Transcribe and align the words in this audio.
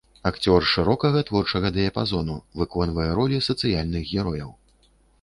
Акцёр 0.27 0.63
шырокага 0.69 1.21
творчага 1.27 1.71
дыяпазону, 1.77 2.41
выконвае 2.63 3.09
ролі 3.23 3.45
сацыяльных 3.53 4.13
герояў. 4.19 4.51